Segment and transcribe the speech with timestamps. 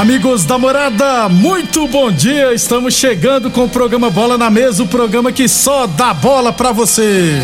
[0.00, 2.54] Amigos da morada, muito bom dia.
[2.54, 6.72] Estamos chegando com o programa Bola na Mesa o programa que só dá bola pra
[6.72, 7.38] você.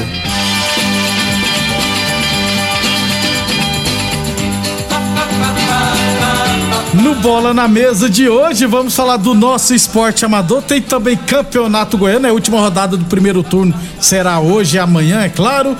[6.94, 10.62] No Bola na Mesa de hoje, vamos falar do nosso esporte amador.
[10.62, 15.20] Tem também Campeonato Goiano, é a última rodada do primeiro turno, será hoje e amanhã,
[15.20, 15.76] é claro.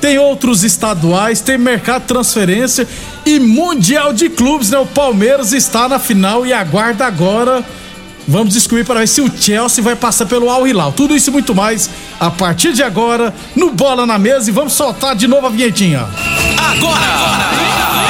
[0.00, 2.88] Tem outros estaduais, tem mercado de transferência
[3.26, 4.78] e Mundial de Clubes, né?
[4.78, 7.64] O Palmeiras está na final e aguarda agora.
[8.26, 10.92] Vamos descobrir para ver se o Chelsea vai passar pelo Al Hilal.
[10.92, 14.72] Tudo isso e muito mais a partir de agora no Bola na Mesa e vamos
[14.72, 16.08] soltar de novo a vinhetinha.
[16.56, 17.00] Agora!
[17.00, 18.09] Na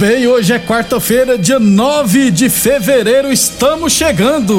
[0.00, 4.58] Bem, hoje é quarta-feira, dia 9 de fevereiro, estamos chegando.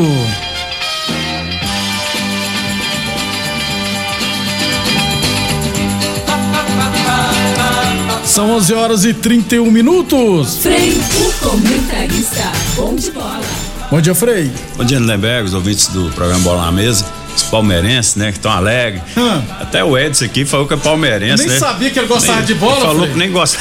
[8.23, 10.59] São 11 horas e 31 minutos.
[10.59, 12.51] Frei, o comentarista.
[12.75, 13.41] Bom de bola.
[13.89, 14.51] Bom dia, Frei.
[14.77, 17.20] Bom dia, Lindenberg, os ouvintes do programa Bola na Mesa.
[17.35, 19.01] Os palmeirenses, né, que estão alegres.
[19.15, 19.41] Hum.
[19.59, 21.59] Até o Edson aqui falou que é palmeirense, Nem né?
[21.59, 23.11] sabia que ele gostava Nem- de bola, Ele falou Frei.
[23.13, 23.57] que nem gosta.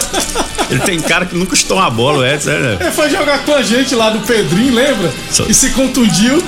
[0.70, 2.78] ele tem cara que nunca chutou uma bola, o Edson, né?
[2.80, 5.12] Ele foi jogar com a gente lá no Pedrinho, lembra?
[5.30, 6.42] Só- E se contundiu.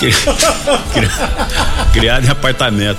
[1.92, 2.98] Criado em apartamento.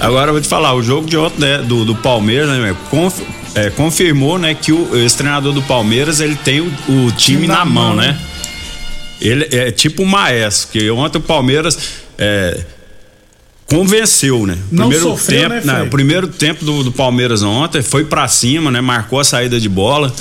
[0.00, 2.74] Agora eu vou te falar, o jogo de ontem né, do, do Palmeiras, né, meu,
[2.90, 3.22] conf-
[3.54, 7.64] é, confirmou, né, que o, esse treinador do Palmeiras, ele tem o, o time na,
[7.64, 8.16] mão, né?
[9.20, 11.78] Ele é tipo um maestro, que ontem o Palmeiras
[12.18, 12.64] é,
[13.66, 14.56] convenceu, né?
[14.70, 15.86] Não primeiro sofreu, tempo, né, não, Frei?
[15.86, 18.80] o primeiro tempo do, do Palmeiras ontem foi pra cima, né?
[18.80, 20.12] Marcou a saída de bola.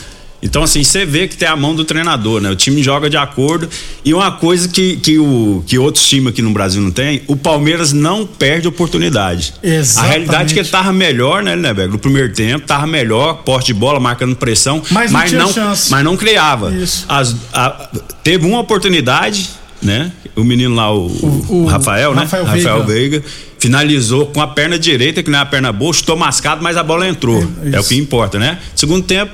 [0.43, 2.51] Então, assim, você vê que tem a mão do treinador, né?
[2.51, 3.67] O time joga de acordo.
[4.03, 7.35] E uma coisa que, que, o, que outros times aqui no Brasil não tem, o
[7.35, 9.55] Palmeiras não perde oportunidade.
[9.63, 9.97] Exatamente.
[9.97, 11.91] A realidade é que ele tava melhor, né, Lindeberg?
[11.93, 14.83] No primeiro tempo, tava melhor, porte de bola, marcando pressão.
[14.91, 15.89] Mas não tinha chance.
[15.89, 16.71] mas não criava.
[16.75, 17.05] Isso.
[17.09, 17.89] As- a-
[18.23, 19.49] teve uma oportunidade,
[19.81, 20.11] né?
[20.35, 22.21] O menino lá, o, O- o Rafael, né?
[22.21, 23.19] Rafael Rafael Veiga.
[23.19, 23.23] Veiga.
[23.59, 26.83] Finalizou com a perna direita, que não é a perna boa, chutou mascado, mas a
[26.83, 27.41] bola entrou.
[27.63, 28.59] É, É, o que importa, né?
[28.75, 29.31] Segundo tempo.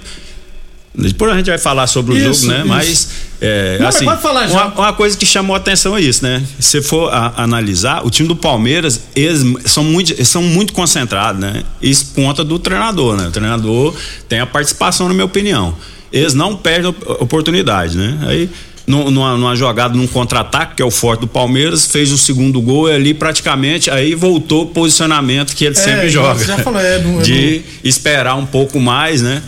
[0.94, 2.59] Depois a gente vai falar sobre o Isso, jogo, né?
[2.59, 2.68] isso.
[2.68, 3.09] Mas,
[3.39, 6.21] é, Não, mas assim, pode falar uma, uma coisa que chamou a atenção é isso,
[6.21, 6.44] né?
[6.59, 11.39] Se for a- analisar, o time do Palmeiras, eles são muito, eles são muito concentrados,
[11.39, 11.63] né?
[11.81, 13.27] Isso conta do treinador, né?
[13.27, 13.95] O treinador
[14.27, 15.74] tem a participação, na minha opinião.
[16.12, 18.18] Eles não perdem op- oportunidade, né?
[18.27, 18.50] Aí,
[18.99, 22.89] numa, numa jogada, num contra-ataque, que é o forte do Palmeiras, fez o segundo gol
[22.89, 26.43] e ali praticamente, aí voltou o posicionamento que ele É, sempre joga.
[26.43, 29.41] já falou, é, no- é de esperar um pouco mais, né?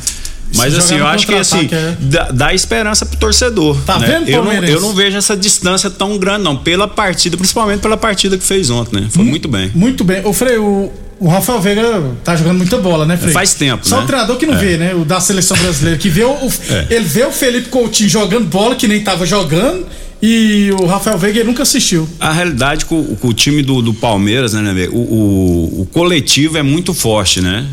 [0.56, 1.96] Mas assim, eu acho que assim, é.
[2.00, 3.76] dá, dá esperança pro torcedor.
[3.88, 4.08] Tá né?
[4.20, 7.98] vendo, eu não, eu não vejo essa distância tão grande, não, pela partida, principalmente pela
[7.98, 9.08] partida que fez ontem, né?
[9.10, 9.72] Foi muito bem.
[9.74, 10.24] Muito bem.
[10.24, 10.92] Ô, Frei, o,
[11.26, 13.34] o Rafael Veiga tá jogando muita bola, né, Frei?
[13.34, 14.04] Faz tempo, Só né?
[14.04, 14.58] o treinador que não É.
[14.58, 14.94] vê, né?
[14.94, 15.98] O da seleção brasileira.
[15.98, 16.88] Que vê o, o- É.
[16.96, 19.86] Ele vê o Felipe Coutinho jogando bola, que nem tava jogando,
[20.22, 22.08] e o Rafael Veiga ele nunca assistiu.
[22.20, 26.58] A realidade com, com o time do, do Palmeiras, né, né, o, o, o coletivo
[26.58, 27.66] é muito forte, né?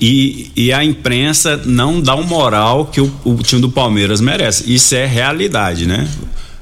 [0.00, 4.72] E, e a imprensa não dá o moral que o, o time do Palmeiras merece.
[4.72, 6.08] Isso é realidade, né?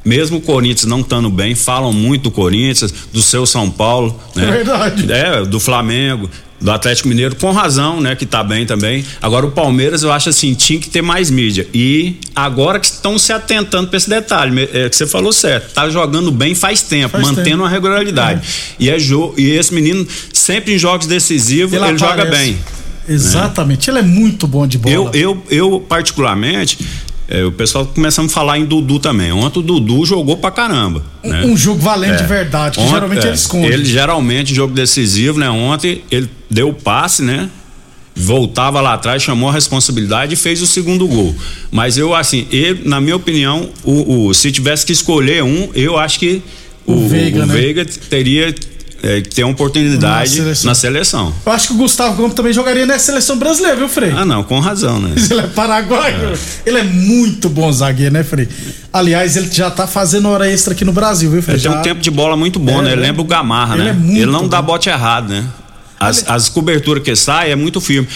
[0.09, 4.49] Mesmo o Corinthians não estando bem, falam muito do Corinthians, do seu São Paulo, né?
[4.49, 5.13] É verdade.
[5.13, 8.17] É, do Flamengo, do Atlético Mineiro, com razão, né?
[8.17, 9.05] Que tá bem também.
[9.21, 11.69] Agora o Palmeiras, eu acho assim, tinha que ter mais mídia.
[11.75, 15.91] E agora que estão se atentando para esse detalhe, é, que você falou certo, tá
[15.91, 17.59] jogando bem faz tempo, Faz mantendo tempo.
[17.59, 18.49] uma regularidade.
[18.79, 22.57] E, é jo e esse menino, sempre em jogos decisivos, ele, Ele joga bem.
[23.07, 23.91] Exatamente.
[23.91, 24.95] Ele é muito bom de bola.
[24.95, 26.79] Eu, eu, eu particularmente,
[27.29, 29.31] é, o pessoal começamos a falar em Dudu também.
[29.33, 31.03] Ontem o Dudu jogou pra caramba.
[31.23, 31.45] né?
[31.45, 33.67] Um jogo valente de verdade, que geralmente é, ele esconde.
[33.73, 35.49] Ele geralmente, jogo decisivo, né?
[35.51, 37.51] Ontem ele deu o passe, né?
[38.17, 41.35] Voltava lá atrás, chamou a responsabilidade e fez o segundo gol.
[41.71, 45.97] Mas eu, assim, ele, na minha opinião, o, o- se tivesse que escolher um, eu
[45.97, 46.43] acho que
[46.85, 47.55] o, O Veiga, o né?
[47.55, 48.53] Veiga teria
[49.03, 50.69] é, que ter uma oportunidade Na seleção.
[50.71, 51.35] na seleção.
[51.47, 54.13] Eu acho que o Gustavo Gomes também jogaria na seleção brasileira, viu, Frei?
[54.17, 55.13] Ah, não, com razão, né?
[55.31, 56.33] Ele é paraguaio.
[56.67, 58.49] Ele é muito bom zagueiro, né, Frei?
[58.93, 61.57] Aliás, ele já tá fazendo hora extra aqui no Brasil, viu, Frei?
[61.57, 62.93] Ele tem Já- um tempo de bola muito bom, É, né?
[62.93, 63.91] Ele ele- lembra o Gamarra, ele né?
[63.91, 64.73] é muito ele não dá bom.
[64.73, 65.45] bote errado, né?
[66.01, 68.07] As, as coberturas que sai é muito firme.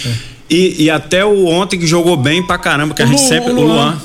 [0.50, 3.52] E, e até o ontem que jogou bem pra caramba, que a gente sempre.
[3.52, 3.96] o O Luan.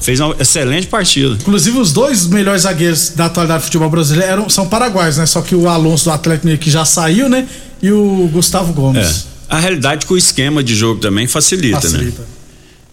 [0.00, 1.34] Fez uma excelente partida.
[1.34, 5.26] Inclusive, os dois melhores zagueiros da atualidade do futebol brasileiro eram, são paraguaios, né?
[5.26, 7.46] Só que o Alonso do Atlético Mineiro que já saiu, né?
[7.82, 8.74] E o Gustavo É.
[8.74, 9.26] Gomes.
[9.48, 11.98] A realidade é que o esquema de jogo também facilita, né?
[11.98, 12.36] Facilita.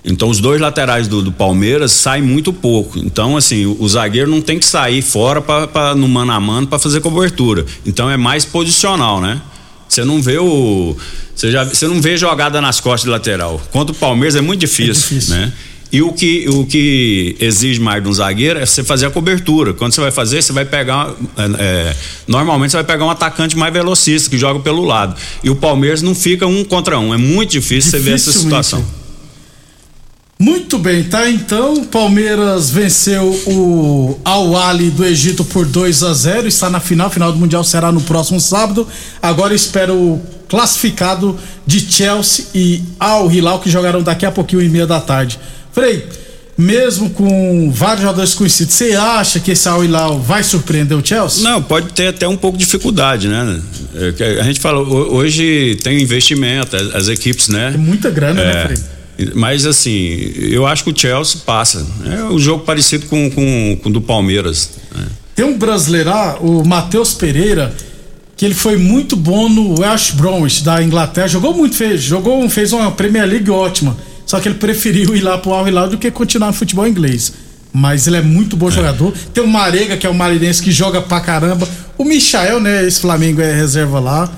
[0.06, 3.00] Então os dois laterais do, do Palmeiras saem muito pouco.
[3.00, 6.40] Então, assim, o, o zagueiro não tem que sair fora pra, pra, no mano a
[6.40, 7.66] mano para fazer cobertura.
[7.86, 9.42] Então é mais posicional, né?
[9.88, 10.96] Você não vê o.
[11.36, 13.62] Você já você não vê jogada nas costas de lateral.
[13.72, 15.36] Contra o Palmeiras é muito difícil, difícil.
[15.36, 15.54] né?
[15.94, 19.76] E o que, o que exige mais de um zagueiro é você fazer a cobertura.
[19.76, 21.14] Quando você vai fazer, você vai pegar.
[21.38, 21.96] é, é,
[22.28, 25.16] normalmente você vai pegar um atacante mais velocista que joga pelo lado.
[25.44, 27.14] E o Palmeiras não fica um contra um.
[27.14, 28.84] É muito difícil você ver essa situação.
[30.40, 31.30] Muito bem, tá?
[31.30, 36.80] Então, o Palmeiras venceu o Al Ali do Egito por 2 a 0 está na
[36.80, 37.08] final.
[37.12, 38.88] Final do Mundial será no próximo sábado.
[39.22, 41.38] Agora espero o classificado
[41.68, 45.40] de Chelsea e Al Hilal que jogarão daqui a pouquinho e meia da tarde.
[45.74, 46.06] Frei,
[46.58, 51.44] mesmo com vários jogadores conhecidos, você acha que esse Al Hilal vai surpreender o Chelsea?
[51.44, 53.60] Não, pode ter até um pouco de dificuldade, né?
[53.96, 57.72] É A gente fala, ho- hoje tem investimento, as, equipes, né?
[57.74, 58.78] É muita grana, né, É, Frei?
[59.36, 61.86] mas assim, eu acho que o Chelsea passa.
[62.06, 64.70] É um jogo parecido com, com, com o do Palmeiras.
[64.96, 65.06] né?
[65.36, 67.74] Tem um brasileiro lá, o Matheus Pereira,
[68.38, 71.28] que ele foi muito bom no West Bromwich da Inglaterra.
[71.28, 73.98] Jogou muito, fez, jogou, fez uma Premier League ótima.
[74.26, 77.34] Só que ele preferiu ir lá pro Al Hilal do que continuar no futebol inglês.
[77.72, 79.14] Mas ele é muito bom jogador.
[79.34, 81.68] Tem o Marega, que é o marinense que joga pra caramba.
[81.98, 82.86] O Michael, né?
[82.86, 84.32] Esse Flamengo é reserva lá.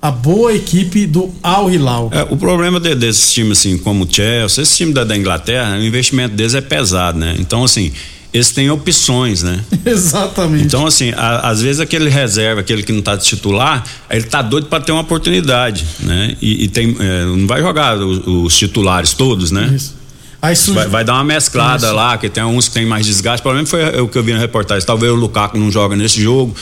[0.00, 2.10] A boa equipe do Al Hilal.
[2.12, 5.76] É, o problema de- desses times, assim, como o Chelsea, esse time da, da Inglaterra,
[5.78, 7.36] o investimento deles é pesado, né?
[7.38, 7.92] Então, assim,
[8.32, 9.60] eles têm opções, né?
[9.84, 10.64] Exatamente.
[10.64, 14.66] Então, assim, a- às vezes aquele reserva, aquele que não tá titular, ele tá doido
[14.68, 16.36] para ter uma oportunidade, né?
[16.40, 19.70] E, e tem, é, não vai jogar os, os titulares todos, né?
[19.74, 19.94] Isso.
[20.40, 20.80] Aí surge...
[20.80, 21.94] Vai, vai dar uma mesclada Isso.
[21.94, 23.40] lá, que tem uns que tem mais desgaste.
[23.40, 24.84] O problema foi o que eu vi na reportagem.
[24.84, 26.54] Talvez o Lukaku não joga nesse jogo.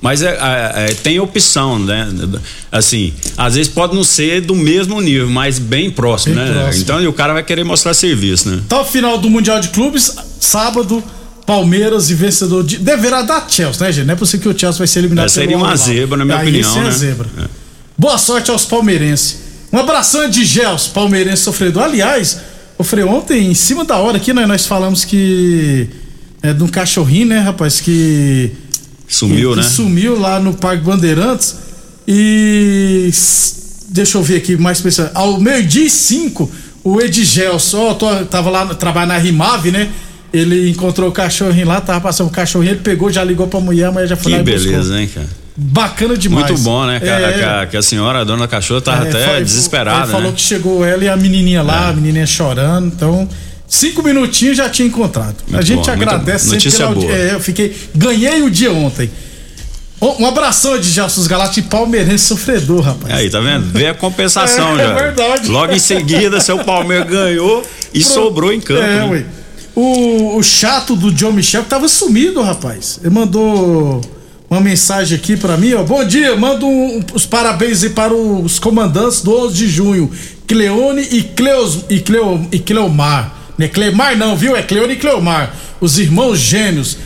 [0.00, 2.08] Mas é, é, é, tem opção, né?
[2.70, 6.52] Assim, às vezes pode não ser do mesmo nível, mas bem próximo, Bem né?
[6.62, 6.82] próximo.
[6.82, 8.60] Então o cara vai querer mostrar serviço, né?
[8.68, 11.02] Tá o final do Mundial de Clubes, sábado,
[11.48, 12.76] Palmeiras e vencedor de.
[12.76, 14.04] Deverá dar Chelsea, né, gente?
[14.04, 16.36] Não é possível que o Chelsea vai ser eliminado É, seria uma zebra, na minha
[16.36, 16.90] Aí opinião, é né?
[16.90, 17.26] zebra.
[17.96, 19.38] Boa sorte aos palmeirenses.
[19.72, 21.84] Um abração de Gels, palmeirense sofredor.
[21.84, 22.38] Aliás,
[22.76, 25.88] o Frei, ontem, em cima da hora aqui, né, nós falamos que.
[26.42, 27.80] É de um cachorrinho, né, rapaz?
[27.80, 28.52] Que.
[29.08, 29.62] Sumiu, que, né?
[29.62, 31.56] que sumiu lá no Parque Bandeirantes.
[32.06, 33.10] E.
[33.88, 35.12] Deixa eu ver aqui mais pessoas.
[35.14, 36.52] Ao meio-dia e cinco,
[36.84, 39.90] o Edgelson, ó, tava lá, trabalhando na Rimave, né?
[40.32, 43.86] Ele encontrou o cachorrinho lá, tava passando o cachorrinho, ele pegou, já ligou pra mulher,
[43.86, 44.70] a mulher já foi lá Que e buscou.
[44.72, 45.26] beleza, hein, cara?
[45.56, 46.46] Bacana demais.
[46.50, 47.00] Muito bom, né?
[47.00, 47.32] Que, a- É.
[47.32, 50.22] que a, que a senhora, a dona da cachorra, tava É, até foi- desesperada, falou
[50.24, 50.28] né?
[50.28, 50.32] É.
[50.32, 52.86] que chegou ela e a menininha lá, a menininha chorando.
[52.94, 53.28] Então,
[53.66, 55.34] cinco minutinhos já tinha encontrado.
[55.48, 57.12] a Muito gente bom, agradece muito- sempre pela boa.
[57.12, 57.74] É, eu fiquei.
[57.94, 59.10] Ganhei o dia ontem.
[60.00, 63.12] Um abração de Gelson Galati palmeirense sofredor, rapaz.
[63.14, 63.66] Aí, tá vendo?
[63.72, 64.94] Vê a compensação É, é já.
[64.94, 65.48] verdade.
[65.48, 68.80] Logo em seguida, seu Palmeiras ganhou e sobrou em campo.
[68.82, 69.04] É, né?
[69.10, 69.24] ué.
[69.80, 72.98] O, o chato do John Michel que tava sumido, rapaz.
[73.00, 74.00] Ele mandou
[74.50, 75.84] uma mensagem aqui pra mim, ó.
[75.84, 80.10] Bom dia, mando um- os parabéns aí para os comandantes do 11 de junho,
[80.48, 83.32] Cleone e, Cleos, e, Cleo, e Cleomar.
[83.56, 84.56] Não é Cleomar não, viu?
[84.56, 85.54] É Cleone e Cleomar.
[85.80, 86.96] Os irmãos gêmeos,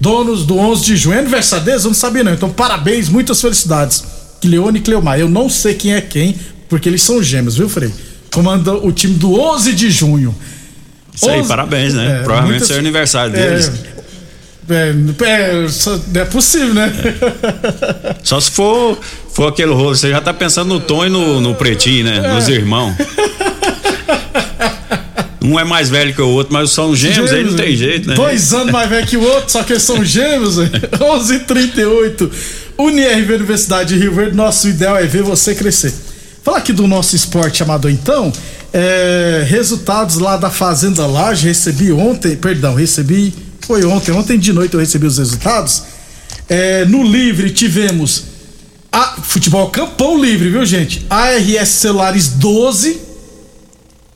[0.00, 1.16] donos do 11 de junho.
[1.16, 1.84] É aniversário deles?
[1.84, 2.32] Eu não sabia não.
[2.32, 4.02] Então parabéns, muitas felicidades.
[4.40, 5.20] Cleone e Cleomar.
[5.20, 6.34] Eu não sei quem é quem,
[6.66, 7.92] porque eles são gêmeos, viu, Frei?
[8.32, 10.34] comanda o time do 11 de junho.
[11.14, 12.20] Isso aí, parabéns, né?
[12.20, 13.70] É, Provavelmente muitas- é o aniversário deles.
[14.70, 16.92] É, é, é possível, né?
[18.22, 18.98] Só se for,
[19.32, 19.94] for aquele rolo.
[19.94, 22.32] Você já tá pensando no Tom e no, no Pretinho, né?
[22.32, 22.94] Nos irmãos.
[25.44, 28.14] Um é mais velho que o outro, mas são gêmeos, aí não tem jeito, né?
[28.14, 30.56] Dois anos mais velho que o outro, só que eles são gêmeos.
[30.56, 32.30] 11 h 38
[32.78, 35.92] UniRV Universidade de Rio Verde, nosso ideal é ver você crescer.
[36.44, 38.32] Falar aqui do nosso esporte amador, então.
[38.72, 43.34] É, resultados lá da Fazenda Laje, recebi ontem, perdão, recebi.
[43.60, 45.82] Foi ontem, ontem de noite eu recebi os resultados.
[46.48, 48.24] É, no livre tivemos
[48.90, 51.06] a, futebol campão livre, viu gente?
[51.08, 53.00] ARS Celulares 12,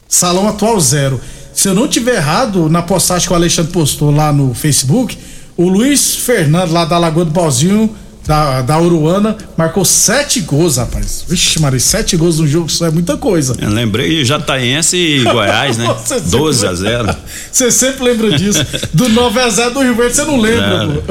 [0.08, 1.20] Salão Atual Zero.
[1.54, 5.16] Se eu não tiver errado, na postagem que o Alexandre postou lá no Facebook,
[5.56, 7.94] o Luiz Fernando, lá da Lagoa do Balzinho,
[8.26, 11.24] da, da Uruana, marcou sete gols, rapaz.
[11.28, 13.54] Vixe, Maria, sete gols no jogo, isso é muita coisa.
[13.60, 15.86] Eu lembrei Jataense e Goiás, né?
[15.86, 17.16] Você sempre 12 a lembra- 0.
[17.52, 18.66] Você sempre lembra disso.
[18.92, 21.02] Do 9 a 0 do Rio Verde, você não lembra,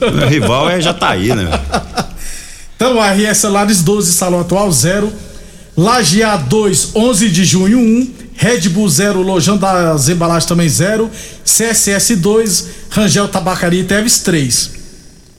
[0.00, 0.10] pô.
[0.10, 1.48] Meu rival é Jataí, né?
[2.78, 5.10] Então, RS Lares 12, Salão Atual 0.
[5.74, 8.10] Lajear 2, 11 de junho 1.
[8.34, 11.10] Red Bull 0, Lojão das Embalagens também 0.
[11.42, 14.72] CSS 2, Rangel Tabacaria e Teves 3.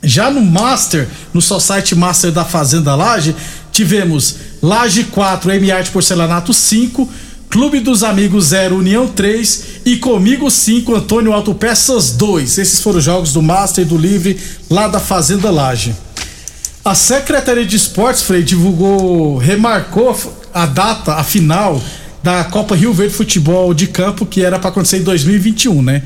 [0.03, 3.35] Já no Master, no Society Master da Fazenda Laje,
[3.71, 7.09] tivemos Laje 4, M Arte Porcelanato 5,
[7.49, 12.57] Clube dos Amigos 0, União 3 e Comigo 5, Antônio Autopeças 2.
[12.57, 14.39] Esses foram os jogos do Master e do Livre
[14.69, 15.95] lá da Fazenda Laje.
[16.83, 20.15] A Secretaria de Esportes, Frei, divulgou, remarcou
[20.53, 21.81] a data, a final
[22.21, 26.03] da Copa Rio Verde Futebol de Campo, que era para acontecer em 2021, né?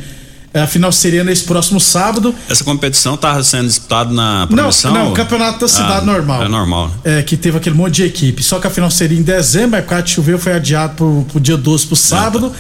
[0.54, 2.36] A final seria nesse próximo sábado.
[2.50, 4.94] Essa competição tá sendo disputada na Não, promoção?
[4.94, 6.44] não, campeonato da cidade Ah, normal.
[6.44, 6.92] É normal.
[7.06, 8.44] É, que teve aquele monte de equipe.
[8.44, 11.26] Só que a final seria em dezembro, mas por causa de chover foi adiado pro,
[11.32, 12.52] pro dia 12 pro sábado.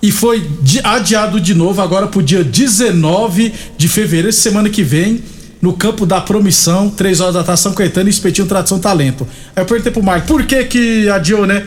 [0.00, 5.20] E foi di- adiado de novo agora pro dia 19 de fevereiro, semana que vem,
[5.60, 9.26] no campo da Promissão, 3 horas da tarde, São Caetano e Espetinho Tradição Talento.
[9.54, 11.64] Aí eu perguntei pro Marco, por que que adiou, né?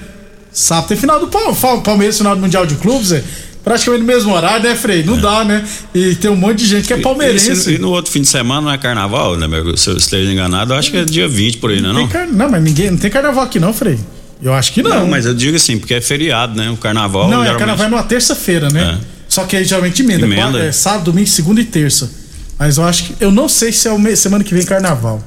[0.51, 3.23] Sábado tem final do Pal- Pal- Palmeiras, final do Mundial de Clubes, é.
[3.63, 5.03] Praticamente no mesmo horário, né, Frei?
[5.03, 5.63] Não dá, né?
[5.95, 7.73] E tem um monte de gente que é E, palmeirense.
[7.73, 9.47] e no outro fim de semana não é carnaval, né?
[9.47, 9.77] meu?
[9.77, 11.93] Se eu esteja enganado, eu acho que é dia 20 por aí, não é?
[11.93, 12.91] Não, car- Não, mas ninguém.
[12.91, 13.97] Não tem carnaval aqui, não, Frei.
[14.41, 14.89] Eu acho que não.
[14.89, 16.69] não, mas eu digo assim, porque é feriado, né?
[16.69, 17.29] O carnaval.
[17.29, 18.99] Não, é geralmente- carnaval numa terça-feira, né?
[19.01, 19.05] É.
[19.29, 20.25] Só que aí geralmente emenda.
[20.25, 20.59] Emenda.
[20.59, 22.11] É, sábado, domingo, segunda e terça.
[22.59, 23.15] Mas eu acho que.
[23.21, 25.23] Eu não sei se é o me- semana que vem carnaval.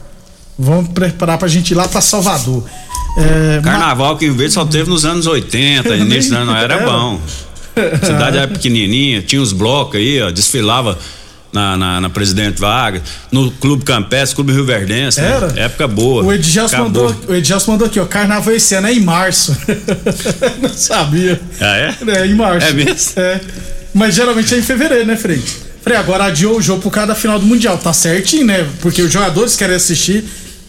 [0.59, 2.65] Vamos preparar pra gente ir lá pra Salvador.
[3.19, 6.85] É, Carnaval que em vez só teve nos anos 80, início dos anos era Era.
[6.91, 7.19] bom.
[7.77, 10.99] A cidade era pequenininha, tinha os blocos aí, ó, desfilava
[11.53, 15.29] na, na, na Presidente Vargas, no Clube Campestre, Clube Rio Verdense, né?
[15.29, 15.53] Era?
[15.57, 16.23] Época boa.
[16.23, 18.05] O Edgelson mandou, o Edgelson mandou aqui, ó.
[18.05, 19.57] Carnaval esse ano é em março.
[20.61, 21.41] não sabia.
[21.61, 21.95] Ah, é?
[22.09, 22.67] É, em março.
[22.67, 23.13] É mesmo?
[23.17, 23.41] É.
[23.95, 25.43] Mas geralmente é em fevereiro, né, Frei?
[25.83, 27.79] Frei, agora adiou o jogo por causa da final do Mundial.
[27.79, 28.67] Tá certinho, né?
[28.81, 30.25] Porque os jogadores querem assistir,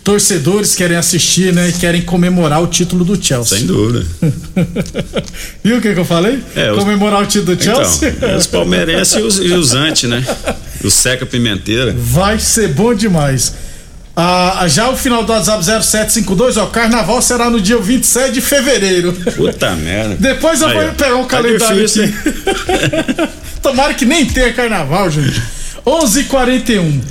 [0.07, 1.67] torcedores querem assistir, né?
[1.67, 3.57] E querem comemorar o título do Chelsea.
[3.57, 4.05] Sem dúvida.
[5.61, 6.41] Viu o que, que eu falei?
[6.55, 8.07] É, os- Comemorar o título do Chelsea?
[8.15, 10.23] Então, os palmeirenses e os, e os antes, né?
[10.81, 11.93] O Seca Pimenteira.
[11.97, 13.53] Vai ser bom demais.
[14.15, 19.11] Ah, já o final do WhatsApp 0752, ó, carnaval será no dia 27 de fevereiro.
[19.35, 20.15] Puta merda.
[20.17, 23.29] Depois eu Aí, vou pegar um Tá calendário difícil, aqui.
[23.61, 25.41] Tomara que nem tenha carnaval, gente.
[25.85, 27.01] 11:41.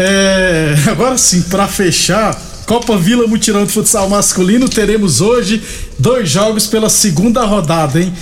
[0.00, 2.32] É, agora sim, pra fechar,
[2.66, 5.60] Copa Vila Mutirão de Futsal Masculino, teremos hoje
[5.98, 8.12] dois jogos pela segunda rodada, hein?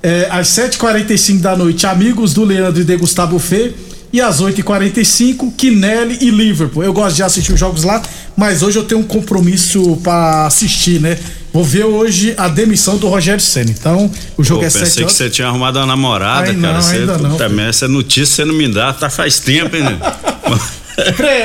[0.00, 3.72] É, às 7h45 da noite, amigos do Leandro e de Gustavo Fê.
[4.12, 6.84] E às 8h45, Kinelli e Liverpool.
[6.84, 8.00] Eu gosto de assistir os jogos lá,
[8.36, 11.18] mas hoje eu tenho um compromisso pra assistir, né?
[11.52, 13.72] Vou ver hoje a demissão do Rogério Senna.
[13.72, 16.74] Então, o jogo Pô, é 7 pensei que você tinha arrumado uma namorada, Ai, cara.
[16.74, 19.82] não, Você, ainda não, merda, essa notícia você não me dá, tá faz tempo, hein,
[19.82, 19.98] né?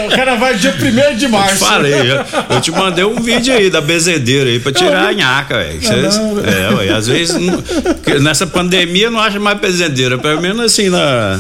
[0.07, 1.57] O cara vai dia 1 de Eu te março.
[1.65, 2.25] falei, eu,
[2.55, 5.79] eu te mandei um vídeo aí da bezedeira aí pra tirar a nhaca, velho.
[5.81, 6.39] Não.
[6.45, 7.63] É, ué, às vezes não-
[8.21, 11.39] nessa pandemia não acha mais bezedeira, pelo menos assim na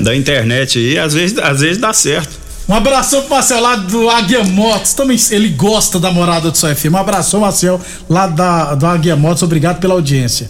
[0.00, 2.40] da internet aí, às vezes, às vezes dá certo.
[2.68, 4.92] Um abração pro Marcel lá do Águia Motos.
[4.94, 6.92] Também ele gosta da morada do seu FM.
[6.94, 9.42] Um abração, Marcel, lá da, do Águia Motos.
[9.42, 10.48] Obrigado pela audiência.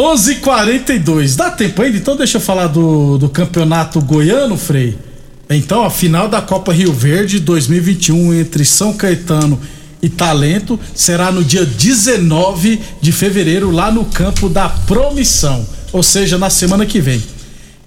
[0.00, 1.98] 11:42 h 42 Dá tempo ainda?
[1.98, 4.96] Então deixa eu falar do, do campeonato goiano, Frei.
[5.50, 9.60] Então, a final da Copa Rio Verde 2021 entre São Caetano
[10.00, 15.66] e Talento será no dia 19 de fevereiro, lá no campo da Promissão.
[15.92, 17.20] Ou seja, na semana que vem.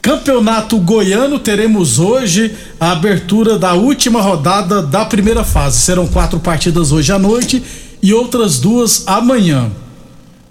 [0.01, 5.79] Campeonato Goiano, teremos hoje a abertura da última rodada da primeira fase.
[5.79, 7.63] Serão quatro partidas hoje à noite
[8.01, 9.72] e outras duas amanhã.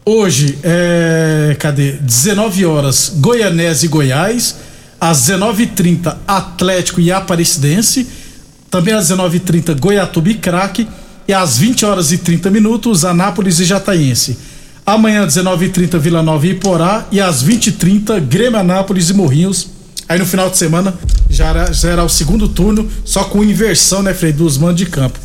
[0.05, 1.93] Hoje, é, cadê?
[1.93, 4.57] 19 horas, Goianese e Goiás.
[5.01, 8.09] Às 19h30, Atlético e Aparecidense.
[8.69, 10.89] Também às 19h30, Goiatuba e Craque.
[11.29, 14.37] E às 20 horas e 30 minutos, Anápolis e Jataiense.
[14.85, 17.07] Amanhã, 19h30, Vila Nova e Iporá.
[17.13, 19.69] E às 20h30, Grêmio Anápolis e Morrinhos.
[20.09, 20.95] Aí no final de semana
[21.31, 24.87] já era, já era o segundo turno, só com inversão, né, Frei, dos mandos de
[24.87, 25.19] campo.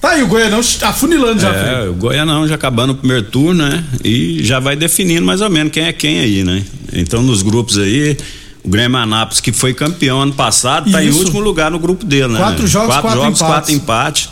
[0.00, 3.84] Tá aí o Goianão afunilando já, É, o Goianão já acabando o primeiro turno, né?
[4.02, 6.62] E já vai definindo mais ou menos quem é quem aí, né?
[6.92, 8.16] Então nos grupos aí,
[8.64, 11.18] o Grêmio Anápolis, que foi campeão ano passado, tá em Isso.
[11.18, 12.38] último lugar no grupo dele, né?
[12.38, 13.54] Quatro jogos, quatro, quatro jogos, empates.
[13.54, 14.28] quatro empates.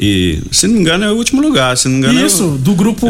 [0.00, 1.76] E, se não me engano, é o último lugar.
[1.76, 3.06] Se não me engano, é o- Isso, do grupo.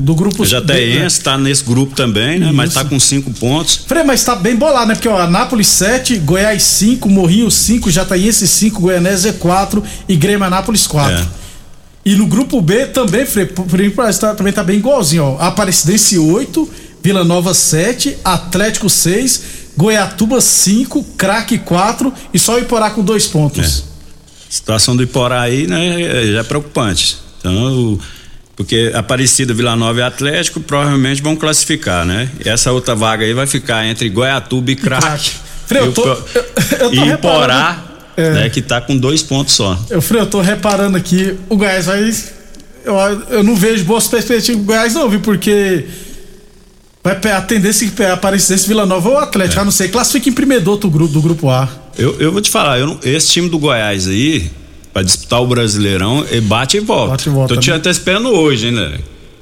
[0.00, 2.50] Do grupo O Jataiense tá nesse grupo também, né?
[2.50, 3.82] Mas tá com cinco pontos.
[3.86, 4.94] Frei, mas tá bem bolado, né?
[4.94, 10.86] Porque, ó, Anápolis 7, Goiás 5, Morrinho 5, Jataiense 5, Goianese 4 e Grêmio Anápolis
[10.86, 11.14] 4.
[11.18, 11.39] É.
[12.04, 13.66] E no grupo B também, Frei, por
[14.18, 15.38] tá- também tá bem igualzinho, ó.
[15.38, 16.68] Aparecidense 8,
[17.02, 19.42] Vila Nova 7, Atlético 6,
[19.76, 23.84] Goiatuba 5, Craque 4 e só o Iporá com dois pontos.
[24.48, 27.18] A situação do Iporá aí, né, é- já é preocupante.
[27.38, 28.00] Então, o-
[28.56, 32.28] porque Aparecida, Vila Nova e Atlético provavelmente vão classificar, né?
[32.44, 35.32] E essa outra vaga aí vai ficar entre Goiatuba e Craque.
[35.66, 36.18] Frei, eu o tô- eu-
[36.80, 37.84] eu tô E Iporá,
[38.16, 38.30] É.
[38.30, 39.78] né, que tá com dois pontos só.
[39.88, 42.14] Eu, Frei, eu tô reparando aqui, o Goiás vai.
[42.84, 42.94] Eu,
[43.30, 45.20] eu não vejo boas perspectivas do Goiás, não, viu?
[45.20, 45.84] Porque.
[47.02, 49.62] Vai a tendência que a Aparecidense Vila Nova ou Atlético, É.
[49.62, 51.66] a não ser classifica em primeiro do outro grupo, do grupo A.
[51.96, 54.50] Eu, eu vou te falar, eu não- esse time do Goiás aí,
[54.92, 57.12] pra disputar o Brasileirão, ele bate e volta.
[57.12, 57.76] Bate e volta, Tô te né?
[57.76, 58.98] até esperando hoje, hein, né?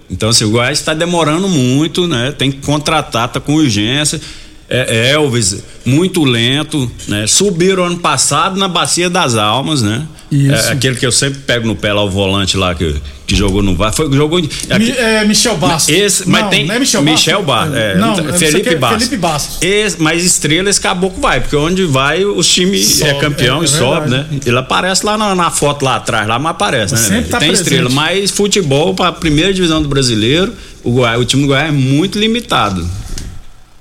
[0.08, 2.32] Então, assim, o Goiás tá demorando muito, né?
[2.36, 4.20] Tem que contratar, tá com urgência.
[4.70, 7.26] É, Elvis, muito lento, né?
[7.26, 10.06] Subiram ano passado na Bacia das Almas, né?
[10.30, 10.52] Isso.
[10.68, 13.62] É, aquele que eu sempre pego no pé lá, o volante lá que, que jogou
[13.62, 13.94] no VAR.
[13.94, 14.38] Foi, jogou.
[14.38, 15.88] Mi- aqui- é, Michel Bastos.
[15.94, 17.20] esse, mas não, tem não é Michel Bastos?
[17.26, 19.04] Michel Bastos, é, não, é Felipe Bastos.
[19.04, 19.58] Felipe Bastos.
[19.62, 23.62] Esse- mas estrela esse caboclo vai, porque onde vai os times é Sobe, campeão é,
[23.62, 24.26] e é sobe, né?
[24.44, 27.00] Ele aparece lá na, na foto lá atrás, lá, mas aparece, né?
[27.00, 27.26] Sempre né?
[27.30, 27.66] tá Tem presente.
[27.66, 30.52] estrela, mas futebol para a primeira divisão do brasileiro,
[30.84, 32.86] o, Goiás, o time do Goiás é muito limitado.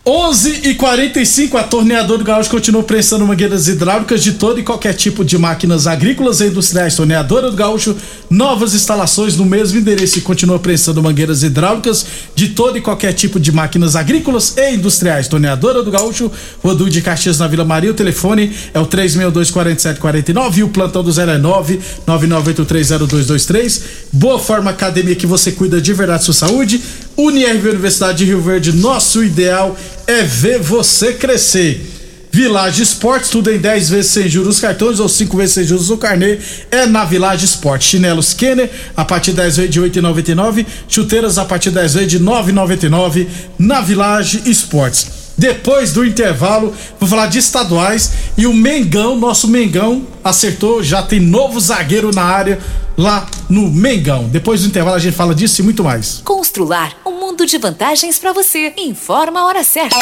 [0.10, 4.93] 11 e 45 a torneadora do Gaúcho continua prensando mangueiras hidráulicas de todo e qualquer
[4.93, 6.96] tipo de máquinas agrícolas e industriais.
[6.96, 7.93] Torneadora do Gaúcho,
[8.30, 13.38] novas instalações no mesmo endereço e continua prensando mangueiras hidráulicas de todo e qualquer tipo
[13.38, 15.28] de máquinas agrícolas e industriais.
[15.28, 16.32] Torneadora do Gaúcho,
[16.63, 17.91] Rodul de Caxias na Vila Maria.
[17.91, 23.82] O telefone é o 3624749 e o plantão do 099 99830223.
[24.13, 26.82] Boa Forma Academia que você cuida de verdade sua saúde.
[27.18, 29.76] Unirv Universidade de Rio Verde, nosso ideal
[30.06, 31.84] é ver você crescer.
[32.32, 35.98] Village Esportes, tudo em 10 vezes sem juros cartões ou 5 vezes sem juros no
[35.98, 36.38] carnê.
[36.70, 37.88] É na Village Esportes.
[37.88, 40.64] Chinelos Kenner, a partir de 10 vezes de 8,99.
[40.88, 43.26] Chuteiras a partir de 10 vezes de 9,99
[43.58, 45.17] na Village Esportes.
[45.38, 51.19] Depois do intervalo, vou falar de estaduais e o Mengão, nosso Mengão, acertou, já tem
[51.19, 52.60] novo zagueiro na área
[52.97, 54.28] lá no Mengão.
[54.28, 56.21] Depois do intervalo a gente fala disso e muito mais.
[56.23, 58.73] Constrular um mundo de vantagens para você.
[58.78, 59.97] Informa a hora certa.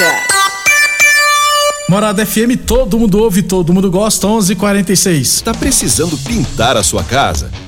[1.89, 5.41] Morada FM, todo mundo ouve, todo mundo gosta, 11:46.
[5.41, 7.51] Tá precisando pintar a sua casa?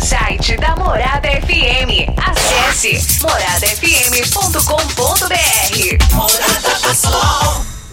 [0.00, 2.08] site da Morada FM.
[2.16, 6.14] Acesse moradafm.com.br.
[6.14, 7.67] Morada do Sol.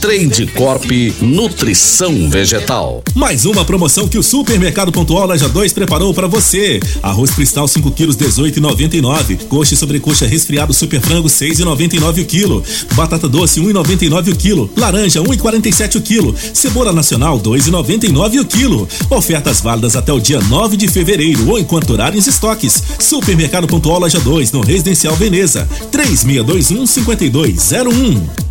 [0.00, 0.84] Trade Corp
[1.20, 3.02] Nutrição Vegetal.
[3.14, 6.78] Mais uma promoção que o Supermercado Pontual Loja 2 preparou para você.
[7.02, 9.46] Arroz cristal 5 quilos 18,99.
[9.48, 12.64] Coxa e sobrecoxa resfriado super frango 6,99 o quilo.
[12.94, 14.70] Batata doce 1,99 o quilo.
[14.76, 16.34] Laranja 1,47 o quilo.
[16.54, 18.88] Cebola nacional 2,99 o quilo.
[19.10, 22.82] Ofertas válidas até o dia 9 de fevereiro ou enquanto durarem os estoques.
[23.00, 28.47] Supermercado Pontual Loja 2 no Residencial Veneza 3621 5201.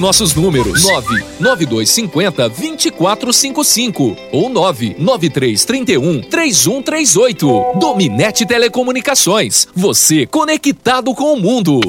[0.00, 7.78] nossos números: 99250 2455 ou 99331 3138.
[7.78, 9.68] Dominete Telecomunicações.
[9.74, 11.80] Você conectado com o mundo.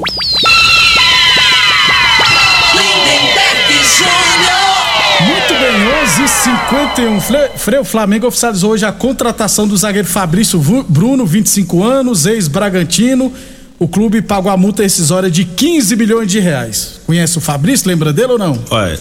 [5.20, 5.72] Muito bem,
[6.04, 7.20] 11:51.
[7.20, 10.58] Fre- Freio Flamengo oficializou hoje a contratação do zagueiro Fabrício
[10.88, 13.32] Bruno, 25 anos, ex-Bragantino.
[13.78, 17.00] O clube pagou a multa rescisória de 15 milhões de reais.
[17.06, 17.86] Conhece o Fabrício?
[17.88, 18.58] Lembra dele ou não?
[18.70, 18.98] Olha,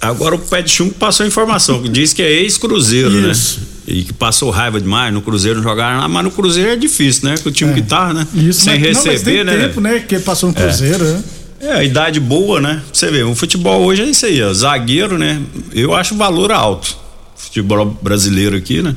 [0.00, 3.32] agora o Pé de Chumbo passou a informação, que diz que é ex-Cruzeiro, né?
[3.86, 7.28] E que passou raiva demais, no Cruzeiro não jogaram lá, mas no Cruzeiro é difícil,
[7.28, 7.36] né?
[7.42, 8.26] Com o time que tá, né?
[8.34, 9.68] Isso, Sem mas, não, mas receber, tem né?
[9.68, 9.98] tempo, né?
[10.00, 10.62] Que ele passou no É.
[10.62, 11.22] Cruzeiro, né?
[11.60, 12.82] É, a idade boa, né?
[12.92, 14.52] Você vê, o futebol hoje é isso aí, ó.
[14.52, 15.40] Zagueiro, né?
[15.72, 16.96] Eu acho o valor alto.
[17.36, 18.96] Futebol brasileiro aqui, né?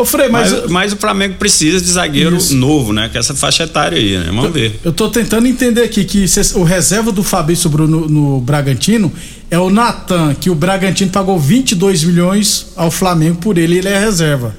[0.00, 0.52] Ô, Frei, mas.
[0.52, 2.54] Mas, mas o Flamengo precisa de zagueiro Isso.
[2.54, 3.08] novo, né?
[3.12, 4.26] Com essa faixa etária aí, né?
[4.26, 4.78] Vamos ver.
[4.84, 9.12] Eu tô tentando entender aqui que cês- o reserva do Fabrício Bruno no Bragantino
[9.50, 13.98] é o Natan, que o Bragantino pagou 22 milhões ao Flamengo por ele, ele é
[13.98, 14.54] reserva.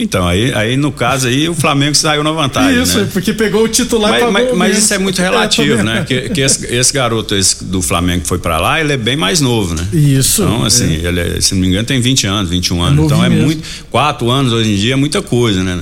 [0.00, 3.08] Então, aí, aí no caso aí, o Flamengo saiu na vantagem, Isso, né?
[3.12, 5.94] porque pegou o titular e Mas, pagou mas- mas isso é muito É, relativo, também.
[5.94, 6.04] né?
[6.06, 9.16] Que, que esse, esse garoto esse do Flamengo que foi pra lá, ele é bem
[9.16, 9.84] mais novo, né?
[9.92, 10.42] Isso.
[10.44, 12.96] Então, assim, ele é- se não me engano, tem 20 anos, 21 anos.
[12.96, 13.44] novinho então é mesmo.
[13.46, 13.62] muito.
[13.90, 15.80] Quatro anos hoje em dia é muita coisa, né?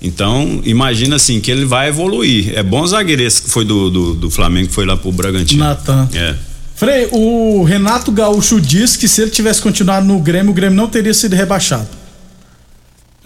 [0.00, 2.52] Então, imagina assim, que ele vai evoluir.
[2.54, 5.64] É bom zagueiro esse que foi do, do, do Flamengo, que foi lá pro Bragantino.
[5.64, 6.08] Natan.
[6.14, 6.34] É.
[6.76, 10.86] Frei, o Renato Gaúcho disse que se ele tivesse continuado no Grêmio, o Grêmio não
[10.86, 11.88] teria sido rebaixado.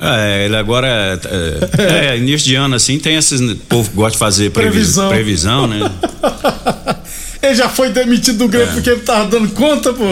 [0.04, 1.18] É, ele agora é,
[1.78, 3.40] é, é, início de ano assim, tem esses.
[3.40, 5.68] O povo gosta de fazer previsão, Previsão.
[5.68, 5.90] previsão né?
[7.42, 10.04] Ele já foi demitido do Grêmio porque ele tava dando conta, pô.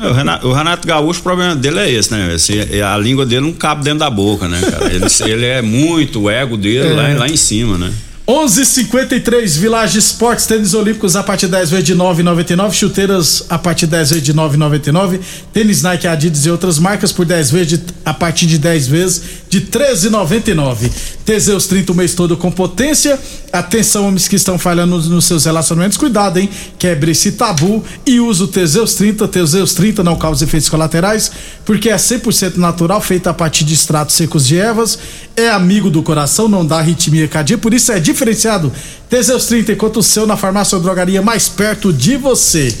[0.00, 2.32] É, O Renato, o Renato Gaúcho, o problema dele é esse, né?
[2.32, 4.86] Assim, a língua dele não cabe dentro da boca, né, cara?
[4.94, 6.92] Ele, ele é muito, o ego dele É.
[6.92, 7.92] lá, lá em cima, né?
[8.26, 13.84] 11:53 Village Esportes, tênis olímpicos a partir de 10 vezes de 9,99, chuteiras a partir
[13.84, 15.20] de 10 vezes de 9,99,
[15.52, 19.22] tênis Nike, Adidas e outras marcas por 10 vezes de- a partir de 10 vezes
[19.54, 20.90] de de 13,99.
[21.24, 23.18] Teseus 30 o mês todo com potência.
[23.52, 26.50] Atenção, homens que estão falhando nos, nos seus relacionamentos, cuidado, hein?
[26.76, 29.28] Quebre esse tabu e use o Teseus 30.
[29.28, 31.30] Teseus 30 não causa efeitos colaterais,
[31.64, 34.98] porque é 100% natural, feito a partir de extratos secos de ervas.
[35.36, 38.72] É amigo do coração, não dá arritmia cardíaca, por isso é diferenciado.
[39.08, 42.74] Teseus 30, enquanto o seu na farmácia ou drogaria mais perto de você.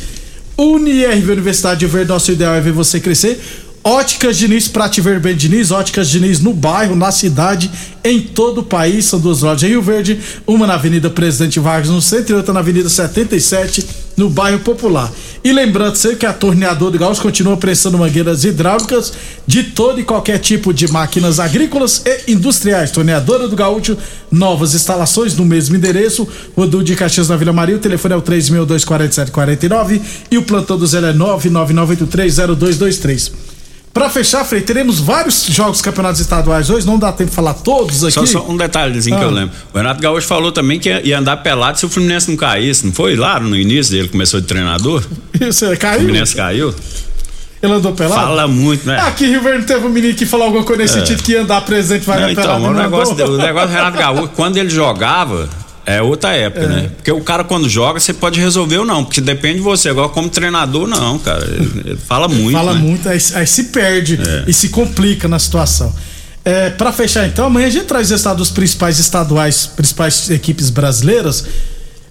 [0.56, 3.40] UniRV Universidade de Verde, nosso ideal é ver você crescer.
[3.86, 7.70] Óticas Diniz, pra te ver bem Diniz, Óticas Diniz no bairro, na cidade,
[8.02, 9.04] em todo o país.
[9.04, 12.54] São duas lojas em Rio Verde, uma na Avenida Presidente Vargas, no centro, e outra
[12.54, 15.12] na Avenida 77, no bairro Popular.
[15.44, 19.12] E lembrando sempre que a Torneador do Gaúcho continua prestando mangueiras hidráulicas
[19.46, 22.90] de todo e qualquer tipo de máquinas agrícolas e industriais.
[22.90, 23.98] Torneadora do Gaúcho,
[24.32, 28.22] novas instalações no mesmo endereço, Rodul de Caxias na Vila Maria, o telefone é o
[28.22, 33.53] 3624749 e o plantão do Zé é 999830223.
[33.94, 38.02] Pra fechar, Frei, teremos vários jogos campeonatos estaduais hoje, não dá tempo de falar todos
[38.02, 38.12] aqui.
[38.12, 39.20] Só, só um detalhezinho Ah.
[39.20, 39.54] que eu lembro.
[39.72, 42.92] O Renato Gaúcho falou também que ia, andar pelado se o Fluminense não caísse, não
[42.92, 45.04] foi lá no início ele começou de treinador?
[45.40, 46.00] Isso, é, O caiu?
[46.00, 46.74] Fluminense caiu?
[47.62, 48.20] Ele andou pelado?
[48.20, 48.98] Fala muito, né?
[49.00, 51.00] Aqui em Rio Verde teve um menino que falou alguma coisa nesse É.
[51.00, 52.64] sentido que ia andar presente, vai Não, andar então, pelado.
[52.64, 55.48] o negócio, o negócio do Renato Gaúcho, quando ele jogava,
[55.86, 56.68] é outra época, É.
[56.68, 56.90] né?
[56.96, 59.88] Porque o cara quando joga, você pode resolver ou não, porque depende de você.
[59.88, 61.44] Agora, como treinador, não, cara.
[61.44, 62.52] Ele, fala muito.
[62.56, 62.80] Fala né?
[62.80, 64.44] muito, aí, aí se perde É.
[64.46, 65.94] e se complica na situação.
[66.44, 70.68] É, para fechar então, amanhã a gente traz o resultado dos principais estaduais, principais equipes
[70.70, 71.44] brasileiras.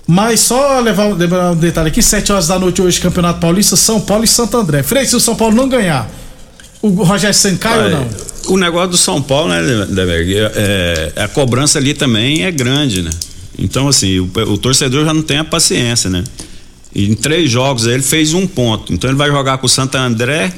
[0.08, 4.24] Mas só levar, um detalhe aqui: 7 horas da noite hoje, Campeonato Paulista, São Paulo
[4.24, 4.84] e Santo André.
[4.84, 6.10] Frei, se o São Paulo não ganhar,
[6.82, 8.08] o Rogério Senna cai ou não?
[8.48, 13.10] O negócio do São Paulo, né, Deberg, é, a cobrança ali também é grande, né?
[13.58, 16.24] Então, assim, o, o torcedor já não tem a paciência, né?
[16.96, 18.94] Em três jogos ele fez um ponto.
[18.94, 20.54] Então ele vai jogar com o Santo André,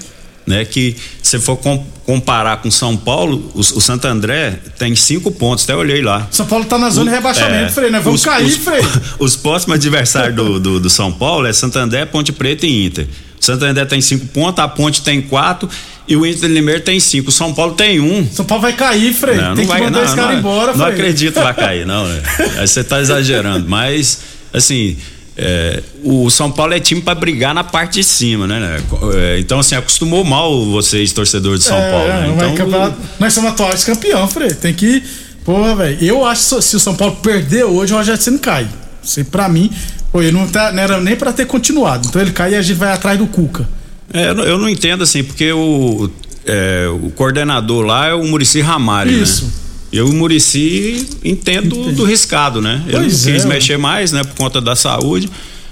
[0.46, 0.66] né?
[0.66, 5.64] Que se for com- comparar com São Paulo, o, o Santo André tem cinco pontos,
[5.64, 6.28] até olhei lá.
[6.32, 8.00] São Paulo tá na zona de rebaixamento, Frei, né?
[8.00, 8.82] Vamos os, cair, os, Frei.
[9.18, 13.08] Os próximos adversários do, do, do São Paulo é Santo André, Ponte Preta e Inter.
[13.40, 15.70] O Santo André tem cinco pontos, a Ponte tem quatro
[16.08, 17.30] e o Inter de Limeira tem cinco.
[17.30, 18.28] O São Paulo tem um.
[18.32, 19.36] São Paulo vai cair, Frei.
[19.38, 20.94] Não, tem não que vai, mandar não, esse cara não, embora, Não Frei.
[20.94, 22.22] acredito que vai cair, não, né?
[22.60, 23.68] Aí você tá exagerando.
[23.68, 24.20] Mas,
[24.54, 24.98] assim,
[25.38, 28.60] é, o São Paulo é time pra brigar na parte de cima, né?
[28.60, 28.82] né?
[29.15, 32.28] É, Então, assim, acostumou mal vocês, torcedores de São É, Paulo, né?
[32.28, 34.50] não Então, campeonato- nós somos atuais campeão, Frei.
[34.54, 35.02] Tem que.
[35.44, 35.98] Porra, velho.
[36.02, 38.68] Eu acho que se o São Paulo perder hoje, o Rogério Senna cai.
[39.04, 39.70] Isso aí, pra mim,
[40.12, 42.08] pô, ele não, tá, não era nem pra ter continuado.
[42.08, 43.68] Então ele cai e a gente vai atrás do Cuca.
[44.15, 46.10] É, eu não- entendo assim, porque o,
[46.45, 49.45] é, o coordenador lá é o Murici Ramalho, Isso.
[49.45, 49.51] né?
[49.93, 52.82] Eu, o Murici, entendo do riscado, né?
[52.88, 54.23] Ele Pois não quis é, mexer mais, né?
[54.23, 55.30] Por conta da saúde.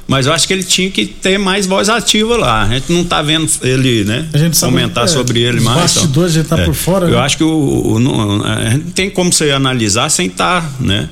[0.07, 2.63] Mas eu acho que ele tinha que ter mais voz ativa lá.
[2.63, 4.27] A gente não tá vendo ele, né?
[4.33, 5.77] A gente sabe- comentar é, sobre ele os mais.
[5.93, 7.17] bastidores, a gente tá por fora, Eu né?
[7.19, 11.09] acho que o, o- não, a gente não tem como você analisar sem estar, né?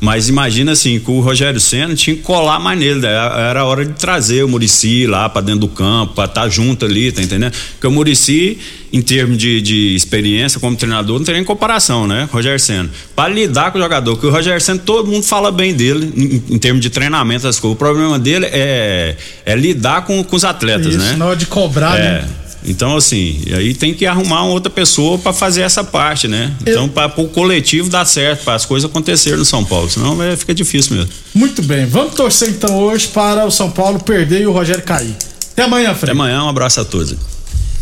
[0.00, 3.08] Mas imagina assim, que o Rogério Senna tinha que colar mais nele, né?
[3.50, 7.10] era hora de trazer o Murici lá pra dentro do campo, pra estar junto ali,
[7.10, 7.52] tá entendendo?
[7.72, 8.58] Porque o Murici,
[8.92, 12.28] em termos de, de experiência como treinador, não tem nem comparação, né?
[12.30, 12.88] Rogério Senna.
[13.16, 16.54] Pra lidar com o jogador, porque o Rogério Senna, todo mundo fala bem dele em,
[16.54, 17.74] em termos de treinamento, as coisas.
[17.74, 21.16] O problema dele é, é lidar com, com os atletas, Isso, né?
[21.16, 22.02] na hora de cobrar, É.
[22.22, 22.28] né?
[22.68, 26.52] Então, assim, aí tem que arrumar uma outra pessoa pra fazer essa parte, né?
[26.60, 30.36] Então, para o coletivo dar certo, para as coisas acontecerem no São Paulo, senão é,
[30.36, 31.10] fica difícil mesmo.
[31.34, 31.86] Muito bem.
[31.86, 35.14] Vamos torcer então hoje para o São Paulo perder e o Rogério cair.
[35.52, 36.12] Até amanhã, Até Frei.
[36.12, 37.16] amanhã, um abraço a todos.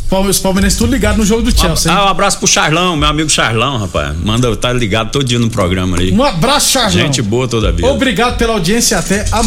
[0.08, 1.92] Os palmeirenses tudo ligado no jogo do Chelsea.
[1.92, 4.16] Ah, um abraço pro Charlão, meu amigo Charlão, rapaz.
[4.24, 6.12] Manda, tá ligado todo dia no programa ali.
[6.12, 6.92] Um abraço, Charlão.
[6.92, 7.88] Gente boa toda a vida.
[7.88, 9.44] Obrigado pela audiência e até amanhã.